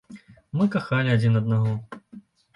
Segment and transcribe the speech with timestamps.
[0.59, 1.77] Мы кахалі адзін аднаго.